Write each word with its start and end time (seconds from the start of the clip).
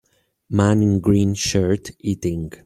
Man 0.49 0.81
in 0.81 0.99
green 0.99 1.35
shirt 1.35 1.91
eating. 1.99 2.51